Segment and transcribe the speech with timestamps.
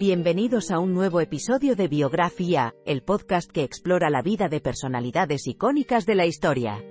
[0.00, 5.46] Bienvenidos a un nuevo episodio de Biografía, el podcast que explora la vida de personalidades
[5.46, 6.82] icónicas de la historia.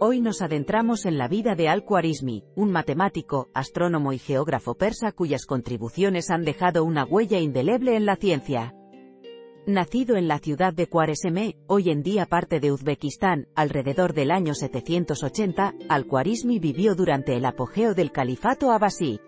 [0.00, 5.46] Hoy nos adentramos en la vida de Al-Khwarizmi, un matemático, astrónomo y geógrafo persa cuyas
[5.46, 8.74] contribuciones han dejado una huella indeleble en la ciencia.
[9.66, 14.52] Nacido en la ciudad de Khwarezmé, hoy en día parte de Uzbekistán, alrededor del año
[14.52, 19.20] 780, Al-Khwarizmi vivió durante el apogeo del califato abasí.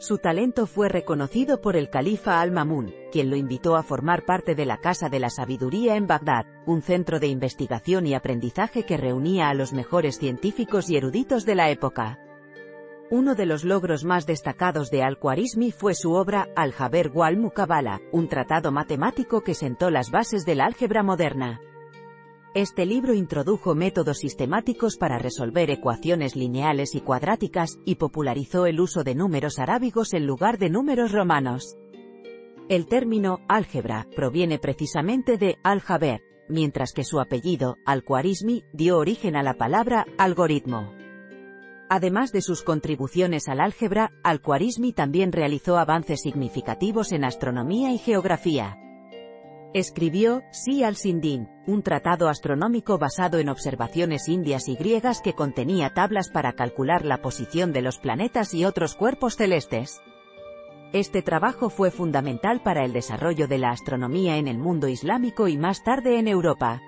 [0.00, 4.64] Su talento fue reconocido por el califa al-Mamun, quien lo invitó a formar parte de
[4.64, 9.48] la Casa de la Sabiduría en Bagdad, un centro de investigación y aprendizaje que reunía
[9.48, 12.20] a los mejores científicos y eruditos de la época.
[13.10, 18.28] Uno de los logros más destacados de Al-Khwarizmi fue su obra, Al-Jaber wal Mukabala, un
[18.28, 21.60] tratado matemático que sentó las bases del álgebra moderna.
[22.54, 29.04] Este libro introdujo métodos sistemáticos para resolver ecuaciones lineales y cuadráticas, y popularizó el uso
[29.04, 31.76] de números arábigos en lugar de números romanos.
[32.70, 39.42] El término álgebra proviene precisamente de al-Jaber, mientras que su apellido, al-Khwarizmi, dio origen a
[39.42, 40.94] la palabra algoritmo.
[41.90, 48.78] Además de sus contribuciones al álgebra, al-Khwarizmi también realizó avances significativos en astronomía y geografía.
[49.74, 56.30] Escribió, Sí al-Sindin, un tratado astronómico basado en observaciones indias y griegas que contenía tablas
[56.30, 60.00] para calcular la posición de los planetas y otros cuerpos celestes.
[60.94, 65.58] Este trabajo fue fundamental para el desarrollo de la astronomía en el mundo islámico y
[65.58, 66.80] más tarde en Europa.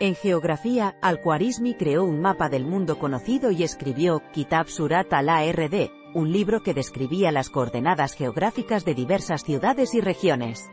[0.00, 6.32] En geografía, Al-Khwarizmi creó un mapa del mundo conocido y escribió Kitab Surat al-Ard, un
[6.32, 10.70] libro que describía las coordenadas geográficas de diversas ciudades y regiones.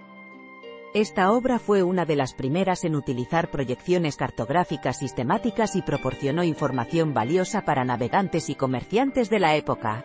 [0.96, 7.14] Esta obra fue una de las primeras en utilizar proyecciones cartográficas sistemáticas y proporcionó información
[7.14, 10.04] valiosa para navegantes y comerciantes de la época.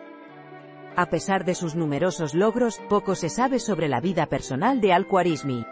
[0.95, 5.65] A pesar de sus numerosos logros, poco se sabe sobre la vida personal de Al-Khwarizmi.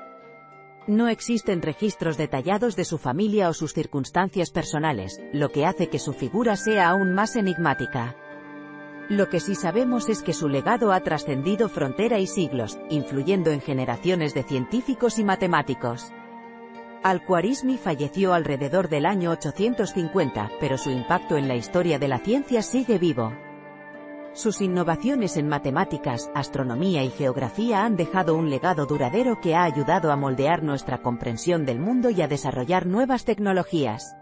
[0.87, 5.99] No existen registros detallados de su familia o sus circunstancias personales, lo que hace que
[5.99, 8.15] su figura sea aún más enigmática.
[9.09, 13.59] Lo que sí sabemos es que su legado ha trascendido frontera y siglos, influyendo en
[13.59, 16.11] generaciones de científicos y matemáticos.
[17.03, 22.61] Al-Khwarizmi falleció alrededor del año 850, pero su impacto en la historia de la ciencia
[22.61, 23.33] sigue vivo.
[24.31, 30.13] Sus innovaciones en matemáticas, astronomía y geografía han dejado un legado duradero que ha ayudado
[30.13, 34.15] a moldear nuestra comprensión del mundo y a desarrollar nuevas tecnologías.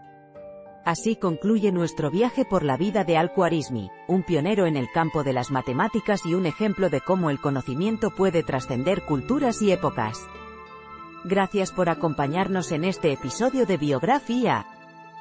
[0.84, 5.32] Así concluye nuestro viaje por la vida de Al-Khwarizmi, un pionero en el campo de
[5.32, 10.18] las matemáticas y un ejemplo de cómo el conocimiento puede trascender culturas y épocas.
[11.24, 14.66] Gracias por acompañarnos en este episodio de Biografía.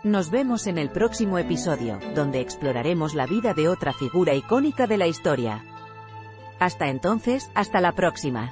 [0.04, 4.98] Nos vemos en el próximo episodio, donde exploraremos la vida de otra figura icónica de
[4.98, 5.64] la historia.
[6.60, 8.52] Hasta entonces, hasta la próxima.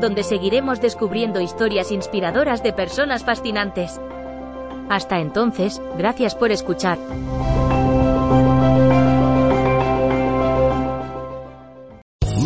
[0.00, 4.00] donde seguiremos descubriendo historias inspiradoras de personas fascinantes.
[4.88, 6.98] Hasta entonces, gracias por escuchar.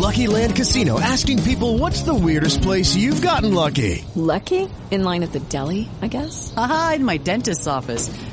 [0.09, 4.03] Lucky Land Casino asking people what's the weirdest place you've gotten lucky?
[4.15, 4.67] Lucky?
[4.91, 6.51] In line at the deli, I guess?
[6.57, 8.09] Aha, in my dentist's office.